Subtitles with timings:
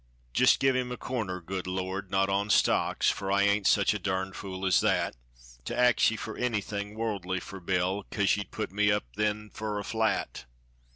[0.33, 3.99] Jist give him a corner, good Lord not on stocks, Fur I ain't such a
[3.99, 5.15] durned fool as that.
[5.65, 9.77] To ax ye fur anything worldly fur Bill, Kase ye'd put me up then fur
[9.77, 10.45] a flat.